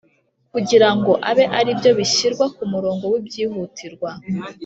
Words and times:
kugirango 0.53 1.11
abe 1.29 1.43
ari 1.59 1.71
byo 1.79 1.91
bishyirwa 1.99 2.45
ku 2.55 2.63
murongo 2.71 3.03
w'ibyihutirwa. 3.11 4.09